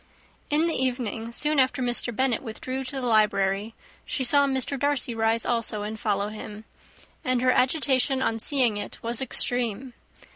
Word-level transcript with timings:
In 0.49 0.65
the 0.65 0.73
evening, 0.73 1.31
soon 1.31 1.59
after 1.59 1.79
Mr. 1.79 2.11
Bennet 2.11 2.41
withdrew 2.41 2.83
to 2.85 2.95
the 2.99 3.05
library, 3.05 3.75
she 4.03 4.23
saw 4.23 4.47
Mr. 4.47 4.75
Darcy 4.79 5.13
rise 5.13 5.45
also 5.45 5.83
and 5.83 5.99
follow 5.99 6.29
him, 6.29 6.65
and 7.23 7.39
her 7.43 7.51
agitation 7.51 8.19
on 8.19 8.39
seeing 8.39 8.77
it 8.77 8.97
was 9.03 9.21
extreme. 9.21 9.93